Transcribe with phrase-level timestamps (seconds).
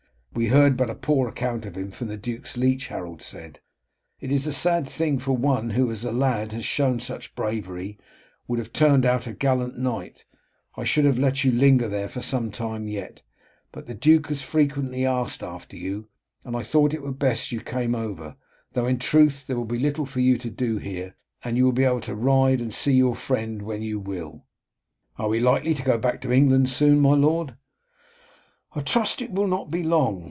[0.33, 3.59] "We heard but a poor account of him from the duke's leech," Harold said.
[4.21, 7.99] "It is a sad thing; for one, who as a lad has shown such bravery,
[8.47, 10.23] would have turned out a gallant knight.
[10.77, 13.21] I should have let you linger there for some time yet,
[13.73, 16.07] but the duke has frequently asked after you,
[16.45, 18.37] and I thought it were best that you came over;
[18.71, 21.73] though, in truth, there will be little for you to do here, and you will
[21.73, 24.45] be able to ride and see your friend when you will."
[25.17, 27.57] "Are we likely to go back to England soon, my lord?"
[28.73, 30.19] "I trust it will not be long.